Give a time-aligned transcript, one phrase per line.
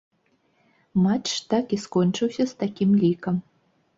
[1.03, 3.35] Матч так і скончыўся з такім лікам.